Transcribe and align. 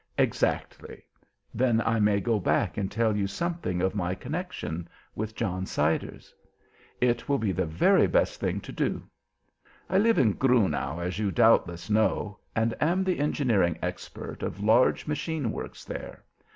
"Exactly. 0.17 1.03
Then 1.53 1.79
I 1.79 1.99
may 1.99 2.19
go 2.21 2.39
back 2.39 2.75
and 2.75 2.91
tell 2.91 3.15
you 3.15 3.27
something 3.27 3.83
of 3.83 3.93
my 3.93 4.15
connection 4.15 4.89
with 5.13 5.35
John 5.35 5.67
Siders?" 5.67 6.33
"It 6.99 7.29
would 7.29 7.39
be 7.41 7.51
the 7.51 7.67
very 7.67 8.07
best 8.07 8.39
thing 8.39 8.61
to 8.61 8.71
do." 8.71 9.03
"I 9.91 9.99
live 9.99 10.17
in 10.17 10.33
Grunau, 10.33 10.97
as 10.97 11.19
you 11.19 11.29
doubtless 11.29 11.87
know, 11.87 12.39
and 12.55 12.73
am 12.81 13.03
the 13.03 13.19
engineering 13.19 13.77
expert 13.79 14.41
of 14.41 14.59
large 14.63 15.05
machine 15.05 15.51
works 15.51 15.85
there. 15.85 16.23